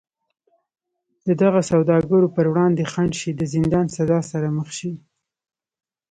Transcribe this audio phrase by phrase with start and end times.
[1.27, 4.93] د دغو سوداګرو پر وړاندې خنډ شي د زندان سزا سره مخ شي.